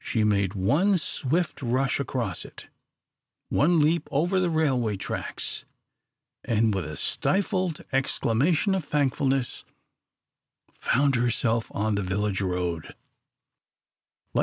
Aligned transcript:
She 0.00 0.22
made 0.22 0.52
one 0.52 0.98
swift 0.98 1.62
rush 1.62 1.98
across 1.98 2.44
it, 2.44 2.66
one 3.48 3.80
leap 3.80 4.06
over 4.10 4.38
the 4.38 4.50
railway 4.50 4.98
tracks, 4.98 5.64
and 6.44 6.74
with 6.74 6.84
a 6.84 6.94
stifled 6.98 7.80
exclamation 7.90 8.74
of 8.74 8.84
thankfulness 8.84 9.64
found 10.74 11.14
herself 11.14 11.72
on 11.74 11.94
the 11.94 12.02
village 12.02 12.42
road. 12.42 12.94